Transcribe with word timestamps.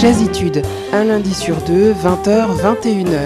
Jazzitude, 0.00 0.62
un 0.94 1.04
lundi 1.04 1.34
sur 1.34 1.56
deux, 1.56 1.92
20h, 1.92 2.56
21h. 2.56 3.18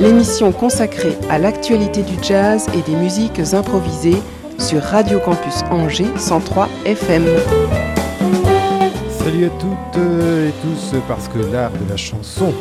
L'émission 0.00 0.50
consacrée 0.50 1.16
à 1.30 1.38
l'actualité 1.38 2.02
du 2.02 2.14
jazz 2.20 2.66
et 2.74 2.82
des 2.90 2.96
musiques 2.96 3.38
improvisées 3.52 4.20
sur 4.58 4.82
Radio 4.82 5.20
Campus 5.20 5.62
Angers 5.70 6.10
103 6.16 6.68
FM. 6.86 7.24
Salut 9.16 9.44
à 9.44 9.50
toutes 9.60 10.02
et 10.02 10.52
tous, 10.60 10.98
parce 11.06 11.28
que 11.28 11.38
l'art 11.38 11.70
de 11.70 11.88
la 11.88 11.96
chanson 11.96 12.52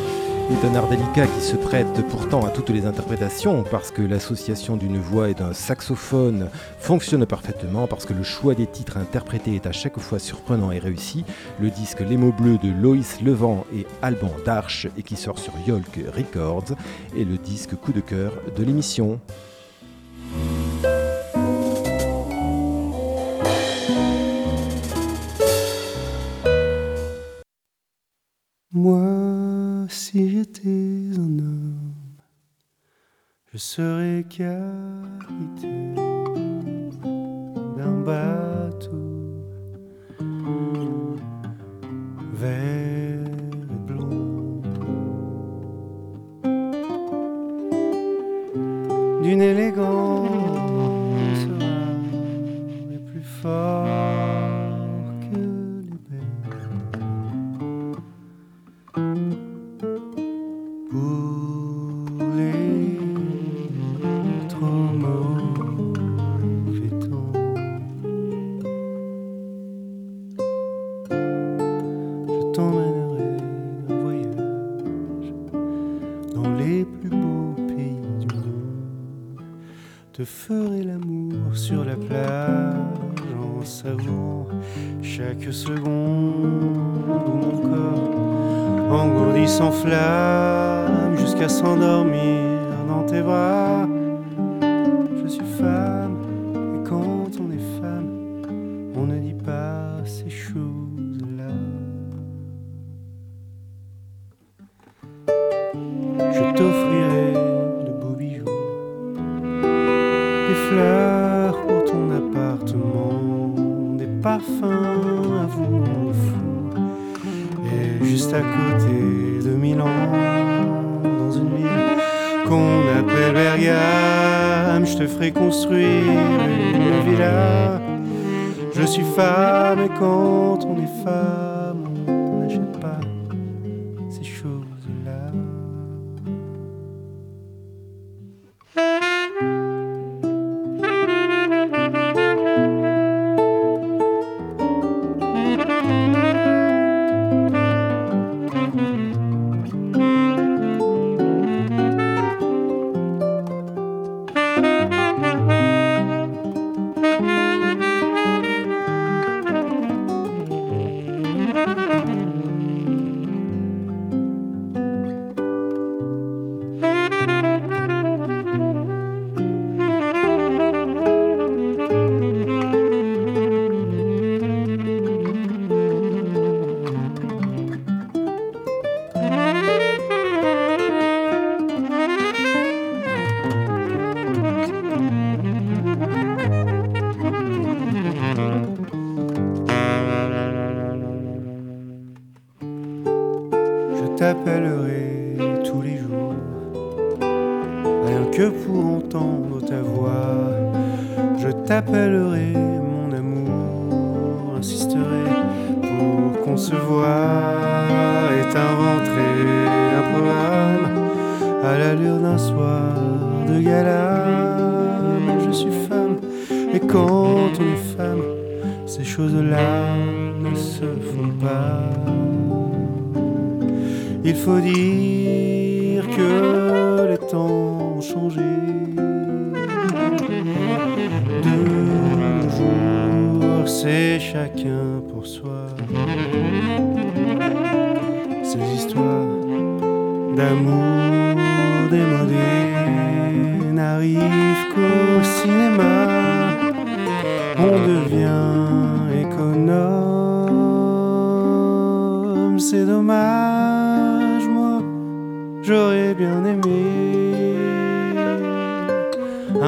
est 0.51 0.65
un 0.65 0.75
art 0.75 0.87
délicat 0.87 1.25
qui 1.27 1.41
se 1.41 1.55
prête 1.55 2.05
pourtant 2.09 2.45
à 2.45 2.49
toutes 2.49 2.69
les 2.69 2.85
interprétations, 2.85 3.63
parce 3.63 3.89
que 3.89 4.01
l'association 4.01 4.77
d'une 4.77 4.99
voix 4.99 5.29
et 5.29 5.33
d'un 5.33 5.53
saxophone 5.53 6.49
fonctionne 6.77 7.25
parfaitement, 7.25 7.87
parce 7.87 8.05
que 8.05 8.13
le 8.13 8.23
choix 8.23 8.53
des 8.53 8.67
titres 8.67 8.97
interprétés 8.97 9.55
est 9.55 9.65
à 9.65 9.71
chaque 9.71 9.97
fois 9.99 10.19
surprenant 10.19 10.71
et 10.71 10.79
réussi. 10.79 11.25
Le 11.59 11.69
disque 11.69 12.01
Les 12.01 12.17
mots 12.17 12.31
bleus 12.31 12.57
de 12.57 12.69
Loïs 12.69 13.21
Levent 13.21 13.65
et 13.75 13.87
Alban 14.01 14.31
Darche, 14.45 14.87
et 14.97 15.03
qui 15.03 15.15
sort 15.15 15.39
sur 15.39 15.53
Yolk 15.65 15.99
Records, 16.15 16.75
est 17.17 17.23
le 17.23 17.37
disque 17.37 17.75
coup 17.75 17.93
de 17.93 18.01
cœur 18.01 18.33
de 18.55 18.63
l'émission. 18.63 19.19
Moi, 28.71 29.44
si 29.89 30.29
j'étais 30.29 31.09
un 31.17 31.39
homme, 31.39 31.93
je 33.51 33.57
serais 33.57 34.25
capitaine 34.29 35.95
d'un 37.77 38.01
bateau 38.01 39.05
vert 42.33 43.19
et 43.71 43.79
blanc, 43.87 44.61
d'une 49.21 49.41
élégance 49.41 49.87
et 52.91 52.97
plus 52.97 53.23
fort 53.23 53.94
ferai 80.25 80.83
l'amour 80.83 81.55
sur 81.55 81.85
la 81.85 81.95
plage 81.95 82.75
en 83.41 83.63
savourant 83.63 84.47
chaque 85.01 85.51
seconde 85.51 86.65
où 87.07 87.35
mon 87.35 87.57
corps 87.61 89.01
engourdi 89.01 89.47
s'enflamme 89.47 91.17
jusqu'à 91.17 91.49
s'endormir 91.49 92.59
dans 92.87 93.03
tes 93.03 93.21
bras. 93.21 93.87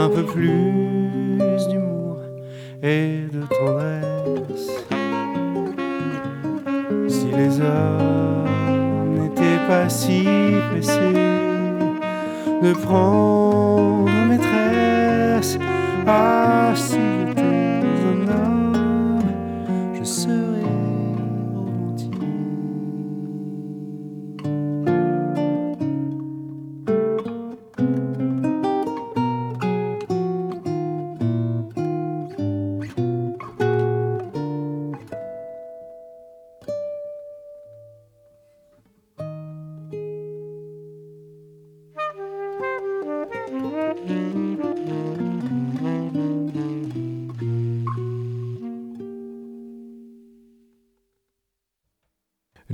Un 0.08 0.10
peu 0.10 0.24
plus 0.24 1.68
d'humour 1.70 2.20
et 2.82 3.28
de 3.34 3.42
tendresse. 3.58 4.72
Si 7.10 7.28
les 7.36 7.60
hommes 7.60 9.16
n'étaient 9.16 9.62
pas 9.68 9.90
si 9.90 10.24
pressés 10.72 11.14
de 12.64 12.74
prendre 12.74 14.10
maîtresse, 14.30 15.60
ah 16.06 16.72
si 16.74 17.00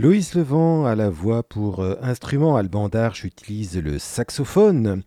Loïs 0.03 0.35
Levent 0.35 0.85
à 0.85 0.95
la 0.95 1.09
voix 1.09 1.43
pour 1.43 1.79
euh, 1.79 1.95
instrument, 2.01 2.57
Alban 2.57 2.89
Darche 2.89 3.23
utilise 3.23 3.77
le 3.77 3.99
saxophone. 3.99 5.01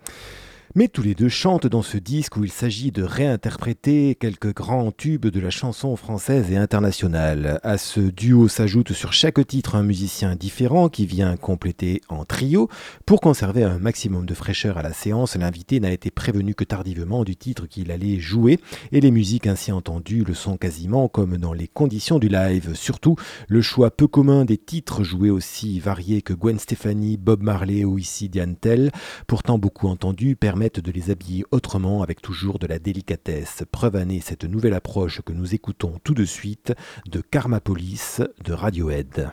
Mais 0.79 0.89
tous 0.89 1.01
les 1.01 1.15
deux 1.15 1.31
chantent 1.31 1.67
dans 1.67 1.81
ce 1.81 1.97
disque 1.97 2.37
où 2.37 2.45
il 2.45 2.53
s'agit 2.53 2.93
de 2.93 3.03
réinterpréter 3.03 4.15
quelques 4.15 4.53
grands 4.53 4.93
tubes 4.93 5.25
de 5.25 5.41
la 5.41 5.49
chanson 5.49 5.97
française 5.97 6.53
et 6.53 6.59
internationale. 6.59 7.61
À 7.63 7.79
ce 7.79 8.01
duo 8.01 8.47
s'ajoute 8.47 8.93
sur 8.93 9.15
chaque 9.15 9.47
titre 9.47 9.75
un 9.75 9.83
musicien 9.83 10.37
différent 10.37 10.91
qui 10.91 11.07
vient 11.07 11.39
compléter 11.39 12.03
en 12.11 12.27
trio. 12.27 12.69
Pour 13.07 13.23
conserver 13.23 13.65
un 13.65 13.79
maximum 13.79 14.27
de 14.27 14.35
fraîcheur 14.35 14.77
à 14.77 14.83
la 14.83 14.93
séance, 14.93 15.35
l'invité 15.35 15.81
n'a 15.81 15.91
été 15.91 16.11
prévenu 16.11 16.55
que 16.55 16.65
tardivement 16.65 17.25
du 17.25 17.37
titre 17.37 17.65
qu'il 17.65 17.91
allait 17.91 18.19
jouer 18.21 18.61
et 18.93 19.01
les 19.01 19.11
musiques 19.11 19.47
ainsi 19.47 19.73
entendues 19.73 20.25
le 20.25 20.35
sont 20.35 20.59
quasiment 20.59 21.09
comme 21.09 21.39
dans 21.39 21.55
les 21.55 21.69
conditions 21.69 22.19
du 22.19 22.29
live. 22.29 22.75
Surtout, 22.75 23.17
le 23.49 23.63
choix 23.63 23.91
peu 23.91 24.09
commun 24.09 24.45
des 24.45 24.59
titres 24.59 25.05
joués 25.05 25.31
aussi 25.31 25.81
variés 25.81 26.21
que 26.21 26.35
Gwen 26.35 26.59
Stefani, 26.59 27.17
Bob 27.17 27.43
Marley 27.43 27.87
ou 27.87 27.99
ici 27.99 28.29
Diane 28.29 28.57
Tell, 28.57 28.93
pourtant 29.27 29.57
beaucoup 29.57 29.89
entendus, 29.89 30.37
permet 30.37 30.66
de 30.75 30.91
les 30.91 31.11
habiller 31.11 31.45
autrement 31.53 32.03
avec 32.03 32.21
toujours 32.21 32.59
de 32.59 32.67
la 32.67 32.79
délicatesse. 32.79 33.63
Preuve 33.71 33.97
année 33.97 34.21
cette 34.21 34.45
nouvelle 34.45 34.75
approche 34.75 35.21
que 35.23 35.33
nous 35.33 35.55
écoutons 35.55 35.99
tout 36.03 36.15
de 36.15 36.25
suite 36.25 36.75
de 37.07 37.21
Karmapolis 37.21 38.21
de 38.45 38.53
Radiohead. 38.53 39.31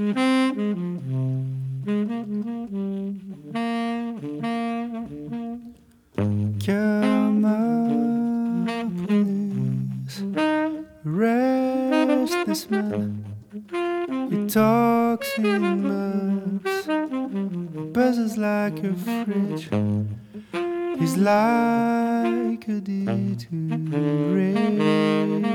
Come 0.00 0.16
on, 7.44 8.64
please. 9.04 10.24
Rest 11.04 12.32
this 12.46 12.70
man. 12.70 13.26
He 14.30 14.46
talks 14.46 15.36
in 15.36 15.82
mugs, 15.82 16.86
buzzes 17.92 18.38
like 18.38 18.82
a 18.82 18.94
fridge. 18.94 19.68
He's 20.98 21.18
like 21.18 22.66
a 22.68 22.80
D 22.80 23.04
to 23.36 23.48
radio. 24.34 25.50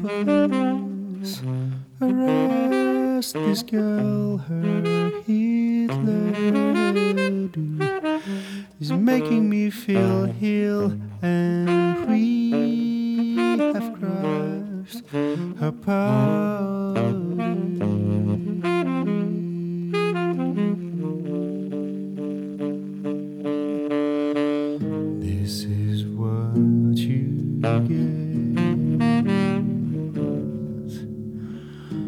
Please 0.00 1.42
arrest 2.00 3.34
this 3.34 3.62
girl. 3.62 4.38
Her 4.38 5.10
Hitler 5.26 6.32
is 8.80 8.92
making 8.92 9.50
me 9.50 9.70
feel 9.70 10.24
heel, 10.24 10.98
and 11.22 12.08
we 12.08 13.36
have. 15.76 17.25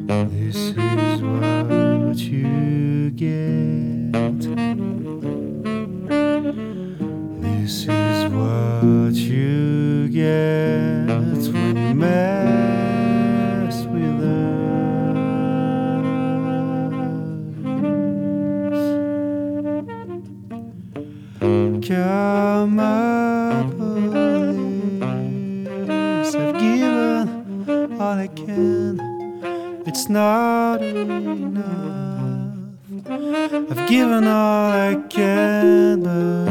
This 0.09 0.57
is 0.57 1.21
what 1.21 2.17
you 2.17 3.11
get. 3.11 4.41
This 7.43 7.87
is 7.87 8.33
what 8.33 9.13
you 9.13 10.09
get 10.09 11.53
when 11.53 11.77
you 11.77 11.95
it's 30.09 30.15
not 30.15 30.81
enough. 30.81 31.67
I've 33.71 33.89
given 33.89 34.27
all 34.27 34.73
I 34.73 34.95
can. 35.11 36.48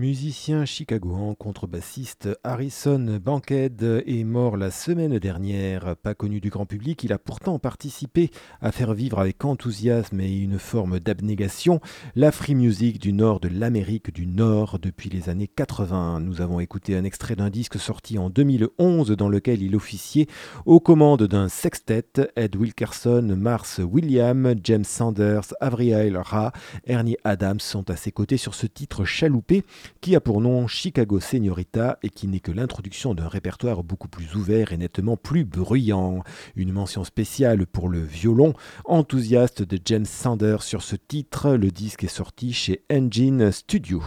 Musicien 0.00 0.64
chicagoan, 0.64 1.34
contrebassiste 1.34 2.30
Harrison 2.42 3.20
Bankhead 3.22 4.02
est 4.06 4.24
mort 4.24 4.56
la 4.56 4.70
semaine 4.70 5.18
dernière. 5.18 5.94
Pas 5.94 6.14
connu 6.14 6.40
du 6.40 6.48
grand 6.48 6.64
public, 6.64 7.04
il 7.04 7.12
a 7.12 7.18
pourtant 7.18 7.58
participé 7.58 8.30
à 8.62 8.72
faire 8.72 8.94
vivre 8.94 9.18
avec 9.18 9.44
enthousiasme 9.44 10.18
et 10.22 10.38
une 10.38 10.58
forme 10.58 11.00
d'abnégation 11.00 11.80
la 12.16 12.32
free 12.32 12.54
music 12.54 12.98
du 12.98 13.12
nord 13.12 13.40
de 13.40 13.48
l'Amérique 13.48 14.10
du 14.10 14.26
Nord 14.26 14.78
depuis 14.78 15.10
les 15.10 15.28
années 15.28 15.48
80. 15.48 16.20
Nous 16.20 16.40
avons 16.40 16.60
écouté 16.60 16.96
un 16.96 17.04
extrait 17.04 17.36
d'un 17.36 17.50
disque 17.50 17.78
sorti 17.78 18.16
en 18.16 18.30
2011 18.30 19.10
dans 19.10 19.28
lequel 19.28 19.60
il 19.60 19.76
officiait 19.76 20.28
aux 20.64 20.80
commandes 20.80 21.24
d'un 21.24 21.50
sextet 21.50 22.06
Ed 22.36 22.56
Wilkerson, 22.56 23.36
Mars 23.36 23.82
William, 23.84 24.54
James 24.64 24.82
Sanders, 24.82 25.52
Avril 25.60 26.16
Ra, 26.16 26.52
Ernie 26.86 27.18
Adams 27.24 27.60
sont 27.60 27.90
à 27.90 27.96
ses 27.96 28.12
côtés 28.12 28.38
sur 28.38 28.54
ce 28.54 28.66
titre 28.66 29.04
chaloupé 29.04 29.62
qui 30.00 30.16
a 30.16 30.20
pour 30.20 30.40
nom 30.40 30.66
Chicago 30.66 31.20
Señorita 31.20 31.98
et 32.02 32.10
qui 32.10 32.28
n'est 32.28 32.40
que 32.40 32.52
l'introduction 32.52 33.14
d'un 33.14 33.28
répertoire 33.28 33.82
beaucoup 33.82 34.08
plus 34.08 34.34
ouvert 34.34 34.72
et 34.72 34.76
nettement 34.76 35.16
plus 35.16 35.44
bruyant. 35.44 36.22
Une 36.56 36.72
mention 36.72 37.04
spéciale 37.04 37.66
pour 37.66 37.88
le 37.88 38.00
violon 38.00 38.54
enthousiaste 38.84 39.62
de 39.62 39.78
James 39.84 40.06
Sanders 40.06 40.62
sur 40.62 40.82
ce 40.82 40.96
titre. 40.96 41.52
Le 41.52 41.70
disque 41.70 42.04
est 42.04 42.08
sorti 42.08 42.52
chez 42.52 42.84
Engine 42.90 43.52
Studio. 43.52 44.02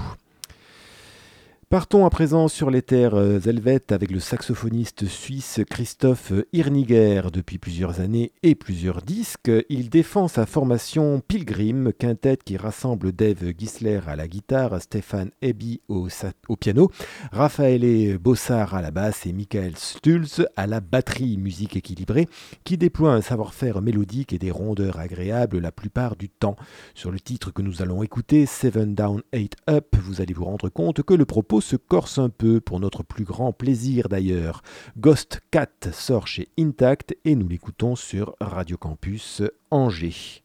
Partons 1.73 2.05
à 2.05 2.11
présent 2.11 2.49
sur 2.49 2.69
les 2.69 2.83
terres 2.83 3.15
euh, 3.15 3.39
helvètes 3.39 3.91
avec 3.91 4.11
le 4.11 4.19
saxophoniste 4.19 5.07
suisse 5.07 5.59
Christophe 5.67 6.31
Irniger. 6.53 7.23
Depuis 7.33 7.57
plusieurs 7.57 7.99
années 7.99 8.31
et 8.43 8.53
plusieurs 8.53 9.01
disques, 9.01 9.49
il 9.69 9.89
défend 9.89 10.27
sa 10.27 10.45
formation 10.45 11.19
Pilgrim, 11.27 11.91
quintette 11.91 12.43
qui 12.43 12.57
rassemble 12.57 13.11
Dave 13.11 13.53
Gisler 13.57 14.01
à 14.05 14.15
la 14.15 14.27
guitare, 14.27 14.79
Stéphane 14.83 15.31
Eby 15.41 15.81
au, 15.87 16.09
piano, 16.57 16.91
Raphaël 17.31 18.19
Bossard 18.19 18.75
à 18.75 18.83
la 18.83 18.91
basse 18.91 19.25
et 19.25 19.33
Michael 19.33 19.75
Stulz 19.75 20.45
à 20.55 20.67
la 20.67 20.79
batterie, 20.79 21.37
musique 21.37 21.75
équilibrée, 21.75 22.27
qui 22.65 22.77
déploie 22.77 23.13
un 23.13 23.21
savoir-faire 23.21 23.81
mélodique 23.81 24.31
et 24.31 24.37
des 24.37 24.51
rondeurs 24.51 24.99
agréables 24.99 25.57
la 25.57 25.71
plupart 25.71 26.17
du 26.17 26.29
temps. 26.29 26.55
Sur 26.93 27.09
le 27.09 27.19
titre 27.19 27.49
que 27.49 27.63
nous 27.63 27.81
allons 27.81 28.03
écouter, 28.03 28.45
Seven 28.45 28.93
Down, 28.93 29.23
Eight 29.31 29.55
Up, 29.67 29.95
vous 29.99 30.21
allez 30.21 30.35
vous 30.35 30.45
rendre 30.45 30.69
compte 30.69 31.01
que 31.01 31.15
le 31.15 31.25
propos 31.25 31.62
se 31.63 31.75
corse 31.75 32.19
un 32.19 32.29
peu, 32.29 32.59
pour 32.59 32.79
notre 32.79 33.03
plus 33.03 33.23
grand 33.23 33.53
plaisir 33.53 34.09
d'ailleurs. 34.09 34.61
Ghost 34.97 35.41
Cat 35.49 35.69
sort 35.91 36.27
chez 36.27 36.49
Intact 36.59 37.15
et 37.25 37.35
nous 37.35 37.47
l'écoutons 37.47 37.95
sur 37.95 38.35
Radio 38.39 38.77
Campus 38.77 39.41
Angers. 39.71 40.43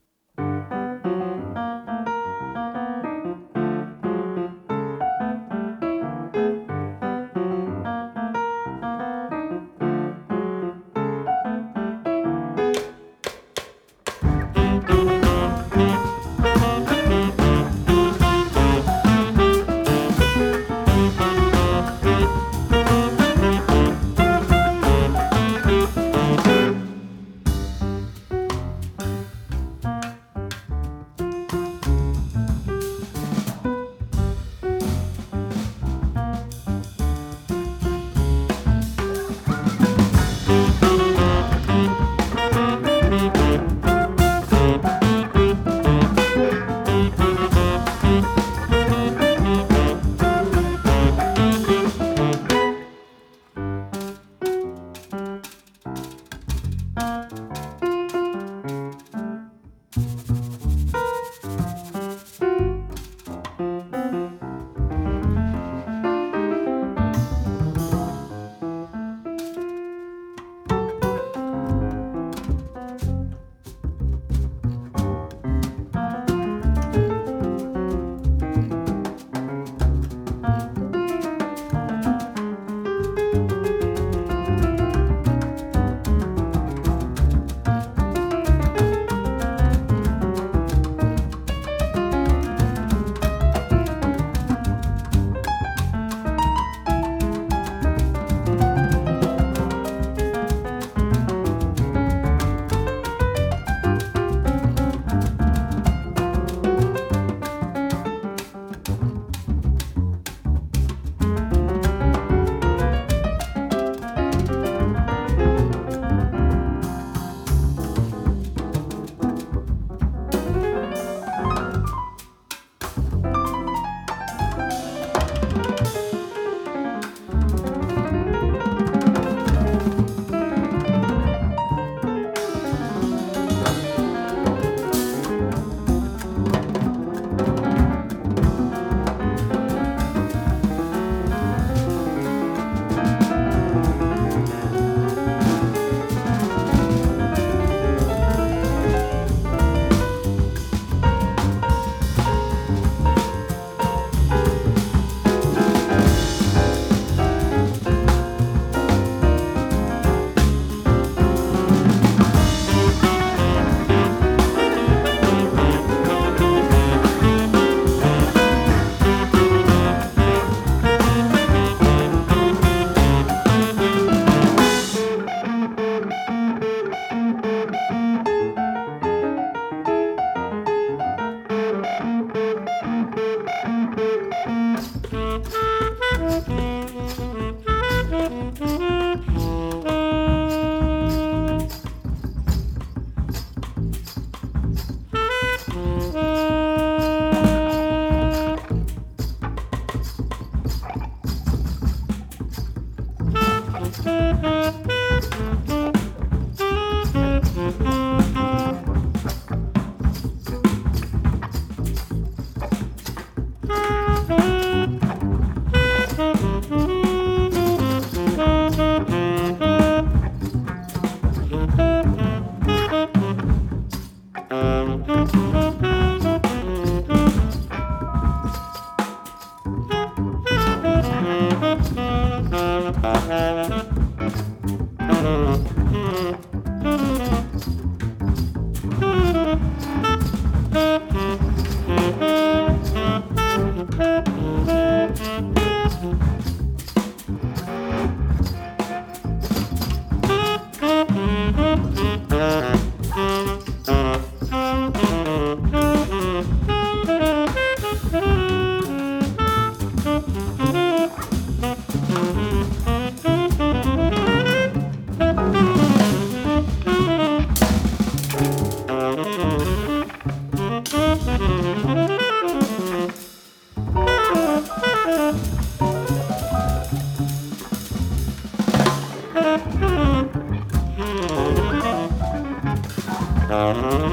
Uh-huh. 283.51 284.08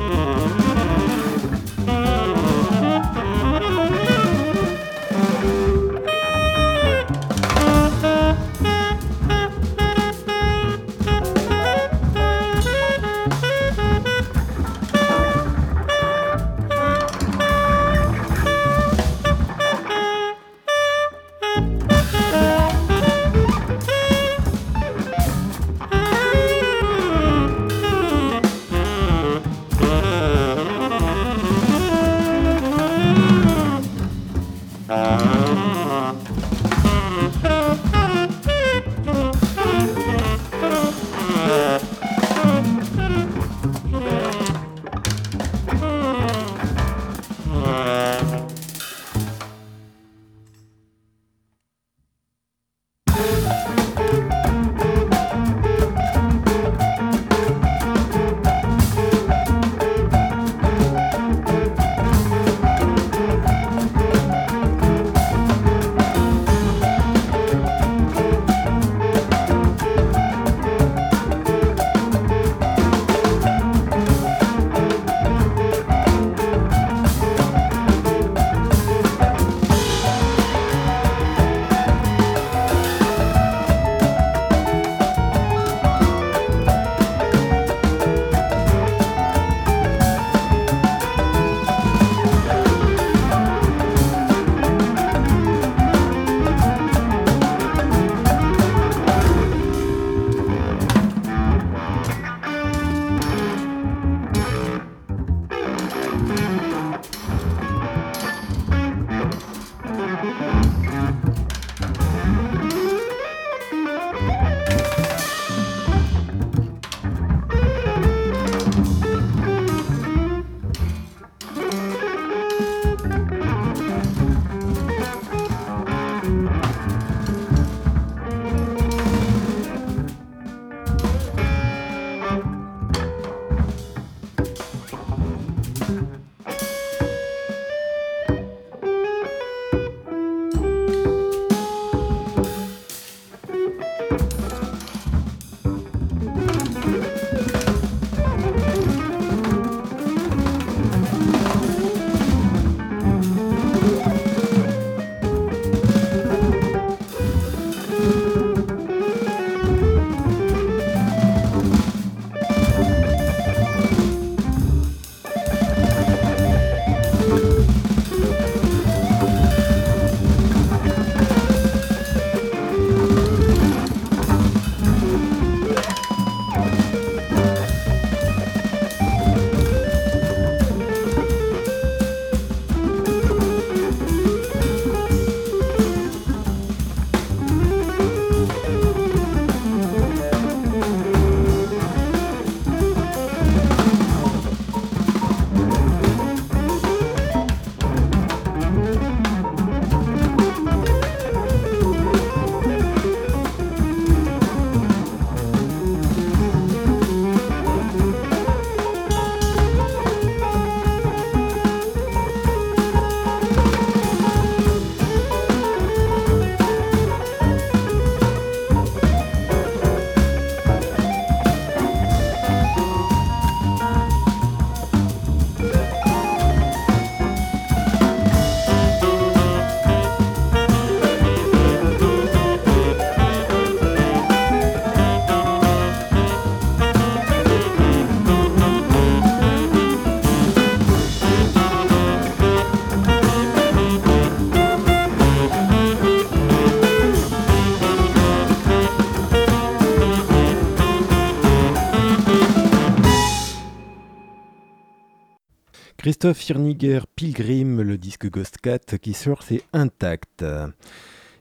Christophe 256.26 256.44
Firniger 256.44 257.00
Pilgrim, 257.16 257.82
le 257.84 258.00
disque 258.00 258.32
Ghost 258.32 258.58
Cat 258.58 258.80
qui 259.00 259.14
sort, 259.14 259.44
c'est 259.44 259.62
intact. 259.74 260.44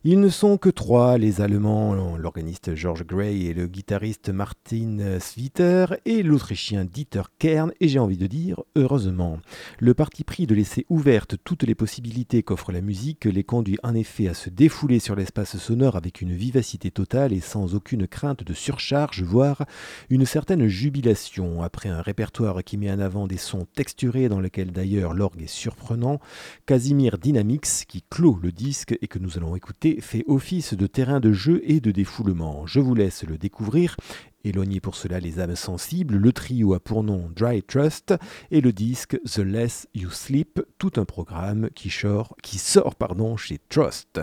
Ils 0.06 0.20
ne 0.20 0.28
sont 0.28 0.58
que 0.58 0.68
trois, 0.68 1.16
les 1.16 1.40
Allemands, 1.40 1.94
l'organiste 2.18 2.74
George 2.74 3.06
Gray 3.06 3.46
et 3.46 3.54
le 3.54 3.66
guitariste 3.66 4.28
Martin 4.28 5.18
Sviter 5.18 5.86
et 6.04 6.22
l'Autrichien 6.22 6.84
Dieter 6.84 7.22
Kern, 7.38 7.72
et 7.80 7.88
j'ai 7.88 7.98
envie 7.98 8.18
de 8.18 8.26
dire 8.26 8.60
heureusement. 8.76 9.38
Le 9.78 9.94
parti 9.94 10.22
pris 10.22 10.46
de 10.46 10.54
laisser 10.54 10.84
ouvertes 10.90 11.36
toutes 11.42 11.62
les 11.62 11.74
possibilités 11.74 12.42
qu'offre 12.42 12.70
la 12.70 12.82
musique 12.82 13.24
les 13.24 13.44
conduit 13.44 13.78
en 13.82 13.94
effet 13.94 14.28
à 14.28 14.34
se 14.34 14.50
défouler 14.50 14.98
sur 14.98 15.16
l'espace 15.16 15.56
sonore 15.56 15.96
avec 15.96 16.20
une 16.20 16.34
vivacité 16.34 16.90
totale 16.90 17.32
et 17.32 17.40
sans 17.40 17.74
aucune 17.74 18.06
crainte 18.06 18.44
de 18.44 18.52
surcharge, 18.52 19.22
voire 19.22 19.64
une 20.10 20.26
certaine 20.26 20.66
jubilation. 20.66 21.62
Après 21.62 21.88
un 21.88 22.02
répertoire 22.02 22.62
qui 22.62 22.76
met 22.76 22.92
en 22.92 23.00
avant 23.00 23.26
des 23.26 23.38
sons 23.38 23.66
texturés 23.74 24.28
dans 24.28 24.40
lequel 24.40 24.70
d'ailleurs 24.70 25.14
l'orgue 25.14 25.44
est 25.44 25.46
surprenant, 25.46 26.20
Casimir 26.66 27.16
Dynamics 27.16 27.86
qui 27.88 28.02
clôt 28.02 28.38
le 28.42 28.52
disque 28.52 28.98
et 29.00 29.08
que 29.08 29.18
nous 29.18 29.38
allons 29.38 29.56
écouter 29.56 29.93
fait 30.00 30.24
office 30.26 30.74
de 30.74 30.86
terrain 30.86 31.20
de 31.20 31.32
jeu 31.32 31.60
et 31.64 31.80
de 31.80 31.90
défoulement. 31.90 32.66
Je 32.66 32.80
vous 32.80 32.94
laisse 32.94 33.24
le 33.24 33.38
découvrir. 33.38 33.96
Éloignez 34.44 34.80
pour 34.80 34.94
cela 34.94 35.20
les 35.20 35.40
âmes 35.40 35.56
sensibles, 35.56 36.16
le 36.16 36.32
trio 36.32 36.74
a 36.74 36.80
pour 36.80 37.02
nom 37.02 37.30
Dry 37.34 37.62
Trust 37.62 38.14
et 38.50 38.60
le 38.60 38.72
disque 38.72 39.18
The 39.24 39.38
Less 39.38 39.88
You 39.94 40.10
Sleep, 40.10 40.60
tout 40.78 40.92
un 40.96 41.04
programme 41.04 41.70
qui 41.74 41.88
sort, 41.88 42.36
qui 42.42 42.58
sort 42.58 42.94
pardon, 42.94 43.36
chez 43.38 43.58
Trust. 43.70 44.20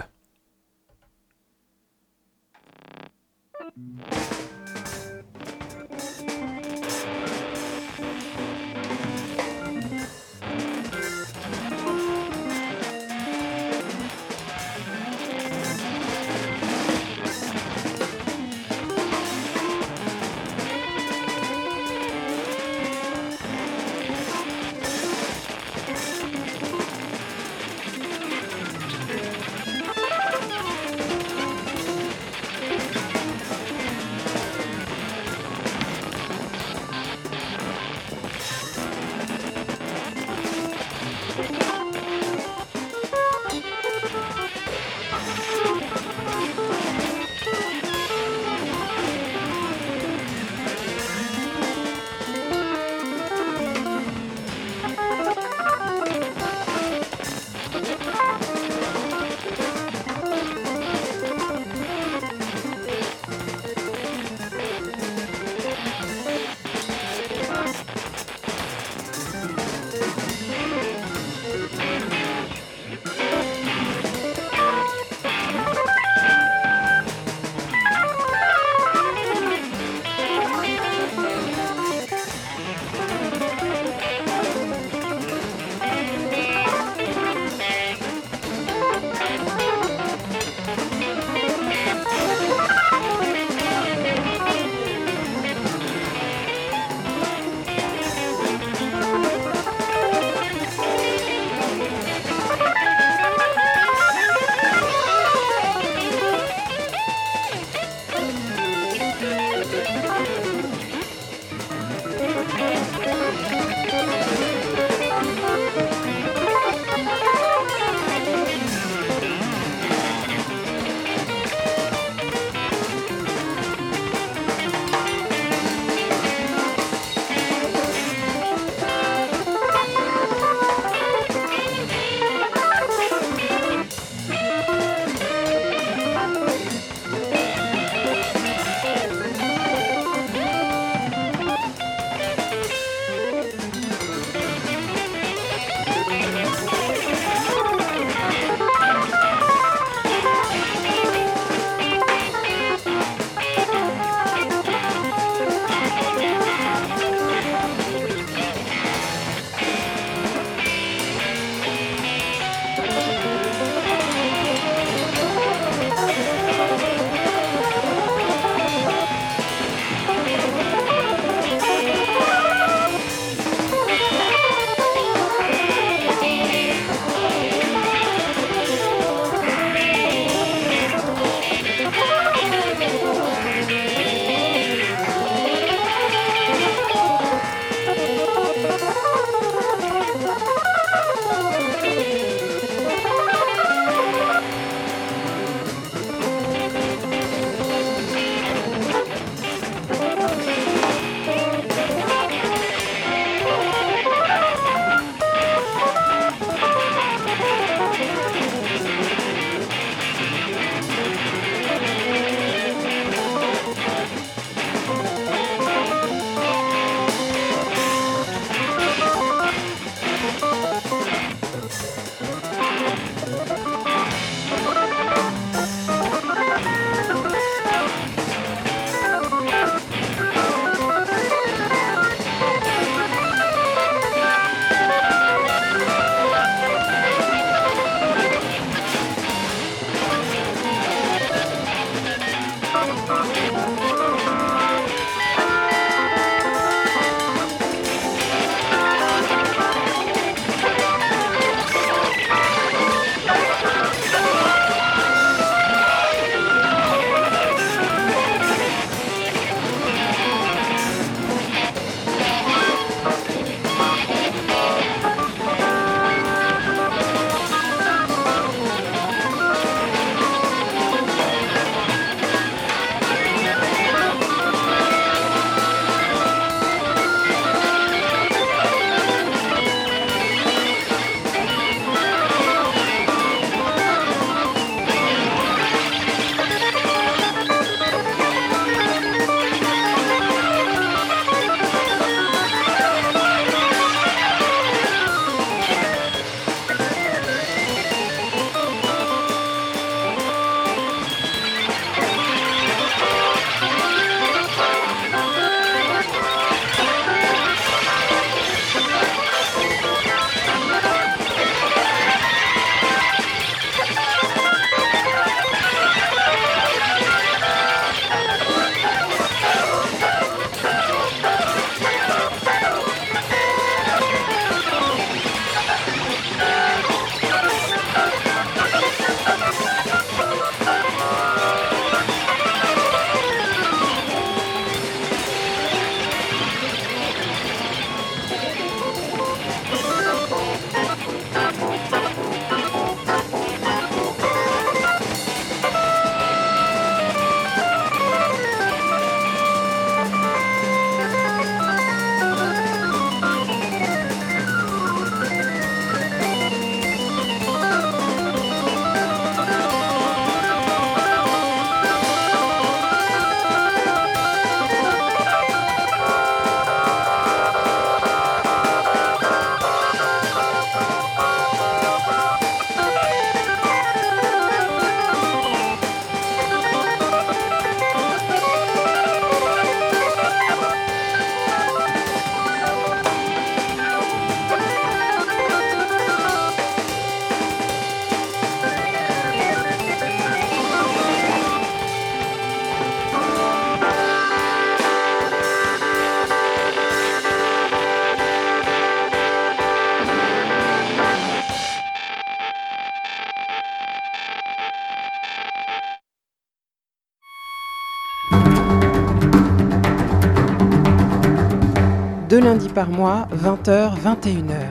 Par 412.69 412.89
mois, 412.89 413.28
20h, 413.36 413.97
21h. 414.00 414.67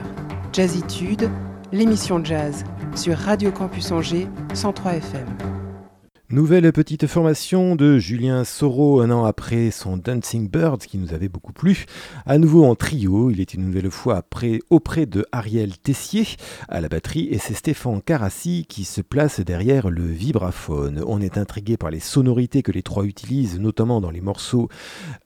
Jazzitude, 0.53 1.29
l'émission 1.71 2.23
jazz 2.23 2.63
sur 2.95 3.17
Radio 3.17 3.51
Campus 3.51 3.91
Angers 3.91 4.27
103 4.53 4.93
FM. 4.93 5.40
Nouvelle 6.31 6.71
petite 6.71 7.07
formation 7.07 7.75
de 7.75 7.97
Julien 7.97 8.45
Soro 8.45 9.01
un 9.01 9.11
an 9.11 9.25
après 9.25 9.69
son 9.69 9.97
Dancing 9.97 10.49
Birds 10.49 10.77
qui 10.77 10.97
nous 10.97 11.13
avait 11.13 11.27
beaucoup 11.27 11.51
plu. 11.51 11.85
À 12.25 12.37
nouveau 12.37 12.63
en 12.63 12.73
trio, 12.73 13.29
il 13.31 13.41
est 13.41 13.53
une 13.53 13.65
nouvelle 13.65 13.91
fois 13.91 14.23
auprès 14.69 15.05
de 15.05 15.25
Ariel 15.33 15.77
Tessier 15.77 16.25
à 16.69 16.79
la 16.79 16.87
batterie 16.87 17.27
et 17.31 17.37
c'est 17.37 17.53
Stéphane 17.53 18.01
Carassi 18.01 18.65
qui 18.69 18.85
se 18.85 19.01
place 19.01 19.41
derrière 19.41 19.89
le 19.89 20.05
vibraphone. 20.05 21.03
On 21.05 21.19
est 21.19 21.37
intrigué 21.37 21.75
par 21.75 21.91
les 21.91 21.99
sonorités 21.99 22.63
que 22.63 22.71
les 22.71 22.81
trois 22.81 23.03
utilisent, 23.03 23.59
notamment 23.59 23.99
dans 23.99 24.11
les 24.11 24.21
morceaux 24.21 24.69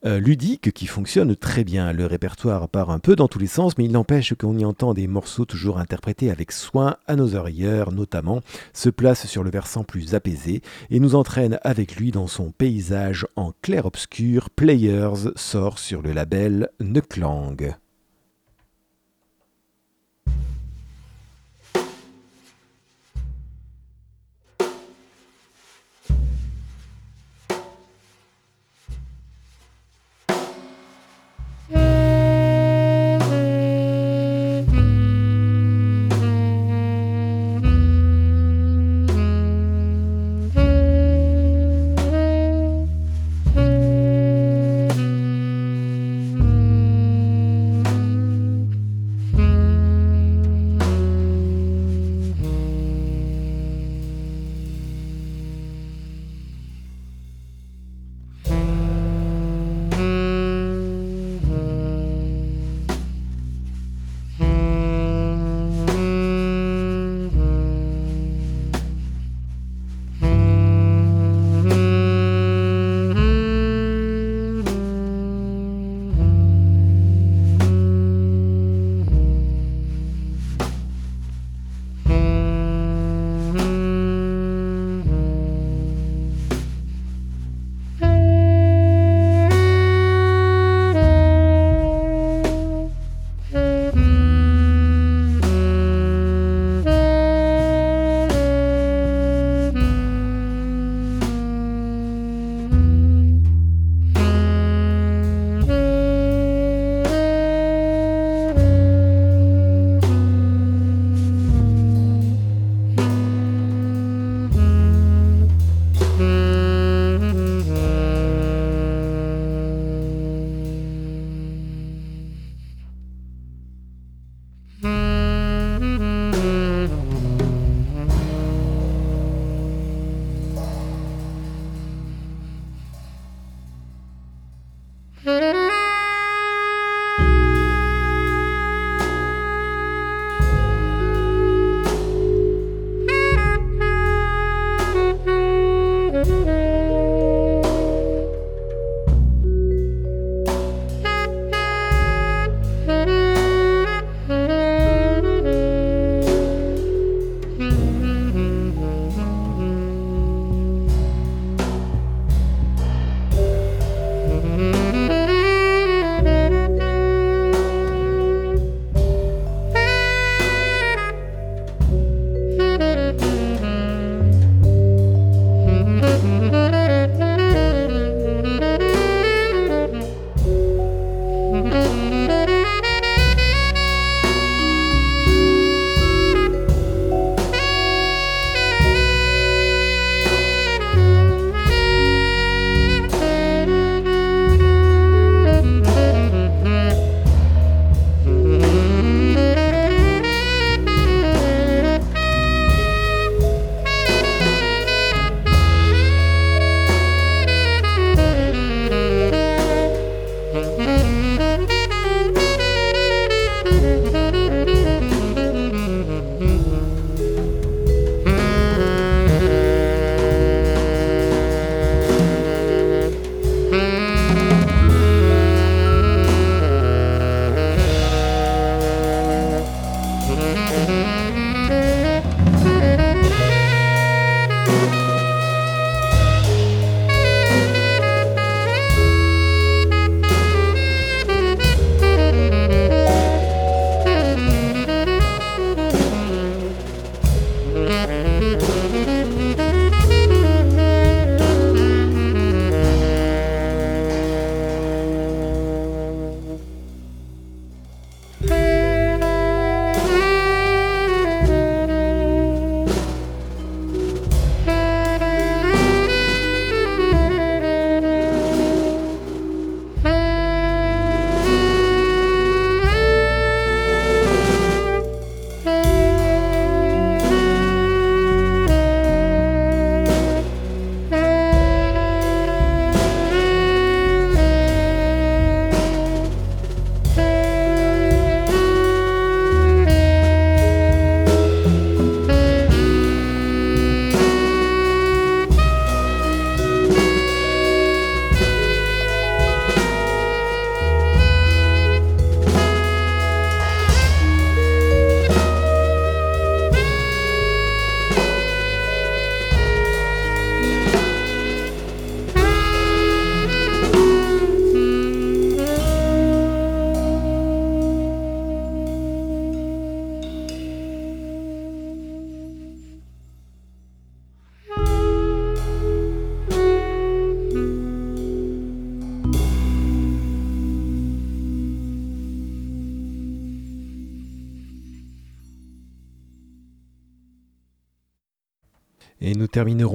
euh, 0.07 0.19
ludiques 0.19 0.71
qui 0.71 0.87
fonctionnent 0.87 1.35
très 1.35 1.63
bien. 1.63 1.93
Le 1.93 2.07
répertoire 2.07 2.67
part 2.67 2.89
un 2.89 2.99
peu 2.99 3.15
dans 3.15 3.27
tous 3.27 3.37
les 3.37 3.45
sens, 3.45 3.77
mais 3.77 3.85
il 3.85 3.91
n'empêche 3.91 4.33
qu'on 4.33 4.57
y 4.57 4.65
entend 4.65 4.95
des 4.95 5.05
morceaux 5.05 5.45
toujours 5.45 5.77
interprétés 5.77 6.31
avec 6.31 6.51
soin. 6.51 6.95
à 7.05 7.15
nos 7.15 7.35
oreilleurs 7.35 7.91
notamment 7.91 8.41
se 8.73 8.89
place 8.89 9.27
sur 9.27 9.43
le 9.43 9.51
versant 9.51 9.83
plus 9.83 10.15
apaisé 10.15 10.63
nous 11.01 11.15
entraîne 11.15 11.59
avec 11.63 11.95
lui 11.95 12.11
dans 12.11 12.27
son 12.27 12.51
paysage 12.51 13.27
en 13.35 13.51
clair-obscur. 13.61 14.49
Players 14.49 15.31
sort 15.35 15.79
sur 15.79 16.01
le 16.01 16.13
label 16.13 16.69
Neklang. 16.79 17.75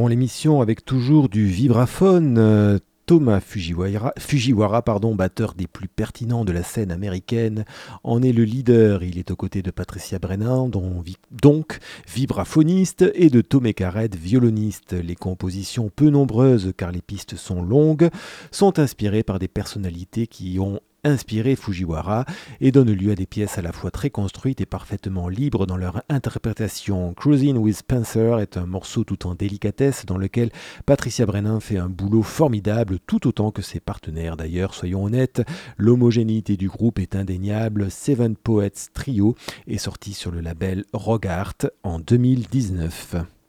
L'émission 0.09 0.61
avec 0.61 0.85
toujours 0.85 1.29
du 1.29 1.47
vibraphone. 1.47 2.37
Euh, 2.39 2.79
Thomas 3.11 3.41
Fujiwara, 3.41 4.83
pardon, 4.83 5.17
batteur 5.17 5.55
des 5.55 5.67
plus 5.67 5.89
pertinents 5.89 6.45
de 6.45 6.53
la 6.53 6.63
scène 6.63 6.93
américaine, 6.93 7.65
en 8.05 8.23
est 8.23 8.31
le 8.31 8.45
leader. 8.45 9.03
Il 9.03 9.19
est 9.19 9.33
aux 9.33 9.37
côtés 9.37 9.63
de 9.63 9.73
Patricia 9.73 10.21
Brennan, 10.21 10.71
donc 10.71 11.79
vibraphoniste, 12.07 13.11
et 13.15 13.29
de 13.29 13.41
Tomé 13.41 13.75
Carrette, 13.75 14.15
violoniste. 14.15 14.93
Les 14.93 15.17
compositions, 15.17 15.91
peu 15.95 16.09
nombreuses 16.09 16.73
car 16.77 16.93
les 16.93 17.03
pistes 17.03 17.35
sont 17.35 17.63
longues, 17.63 18.11
sont 18.53 18.79
inspirées 18.79 19.25
par 19.25 19.41
des 19.41 19.49
personnalités 19.49 20.29
qui 20.29 20.61
ont 20.61 20.79
inspiré 21.05 21.57
Fujiwara 21.57 22.25
et 22.61 22.73
donne 22.73 22.93
lieu 22.93 23.13
à 23.13 23.15
des 23.15 23.27
pièces 23.27 23.59
à 23.59 23.63
la 23.63 23.73
fois 23.73 23.91
très 23.91 24.11
construites 24.11 24.61
et 24.61 24.67
parfaitement 24.67 25.29
libres 25.29 25.67
dans 25.67 25.77
leur 25.77 26.03
interprétation. 26.09 27.15
Cruising 27.15 27.57
with 27.57 27.77
Spencer 27.77 28.39
est 28.41 28.57
un 28.57 28.67
morceau 28.67 29.05
tout 29.05 29.27
en 29.27 29.35
délicatesse 29.35 30.07
dans 30.07 30.19
lequel 30.19 30.51
Patricia 30.87 31.27
Brennan 31.27 31.61
fait 31.61 31.79
un 31.79 31.89
boulot 31.89 32.23
formidable 32.23 32.99
tout 33.07 33.27
autant 33.27 33.51
que 33.51 33.63
ses 33.63 33.81
partenaires 33.81 34.37
d'ailleurs, 34.37 34.75
soyons 34.75 35.05
honnêtes, 35.05 35.43
l'homogénéité 35.77 36.57
du 36.57 36.69
groupe 36.69 36.99
est 36.99 37.17
indéniable. 37.17 37.91
Seven 37.91 38.37
Poets 38.37 38.91
Trio 38.93 39.35
est 39.67 39.79
sorti 39.79 40.13
sur 40.13 40.31
le 40.31 40.41
label 40.41 40.85
Rogart 40.93 41.55
en 41.83 41.99
2019. 41.99 43.40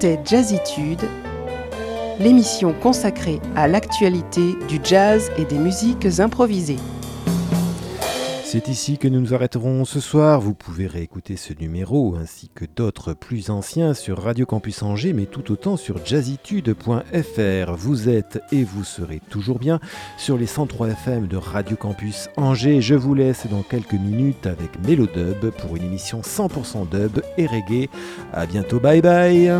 C'était 0.00 0.18
Jazzitude, 0.24 1.02
l'émission 2.18 2.72
consacrée 2.72 3.38
à 3.54 3.68
l'actualité 3.68 4.54
du 4.66 4.80
jazz 4.82 5.30
et 5.36 5.44
des 5.44 5.58
musiques 5.58 6.06
improvisées. 6.20 6.78
C'est 8.42 8.68
ici 8.68 8.96
que 8.96 9.08
nous 9.08 9.20
nous 9.20 9.34
arrêterons 9.34 9.84
ce 9.84 10.00
soir. 10.00 10.40
Vous 10.40 10.54
pouvez 10.54 10.86
réécouter 10.86 11.36
ce 11.36 11.52
numéro 11.52 12.16
ainsi 12.16 12.48
que 12.54 12.64
d'autres 12.64 13.12
plus 13.12 13.50
anciens 13.50 13.92
sur 13.92 14.22
Radio 14.22 14.46
Campus 14.46 14.82
Angers, 14.82 15.12
mais 15.12 15.26
tout 15.26 15.52
autant 15.52 15.76
sur 15.76 16.02
jazzitude.fr. 16.02 17.74
Vous 17.76 18.08
êtes 18.08 18.40
et 18.52 18.64
vous 18.64 18.84
serez 18.84 19.20
toujours 19.28 19.58
bien 19.58 19.80
sur 20.16 20.38
les 20.38 20.46
103 20.46 20.88
FM 20.88 21.26
de 21.26 21.36
Radio 21.36 21.76
Campus 21.76 22.30
Angers. 22.38 22.80
Je 22.80 22.94
vous 22.94 23.12
laisse 23.12 23.46
dans 23.48 23.62
quelques 23.62 23.92
minutes 23.92 24.46
avec 24.46 24.82
Mélodub 24.82 25.50
pour 25.58 25.76
une 25.76 25.82
émission 25.82 26.22
100% 26.22 26.88
dub 26.88 27.20
et 27.36 27.46
reggae. 27.46 27.90
À 28.32 28.46
bientôt, 28.46 28.80
bye 28.80 29.02
bye. 29.02 29.52